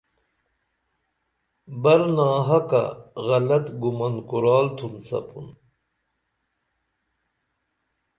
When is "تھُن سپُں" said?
4.77-5.47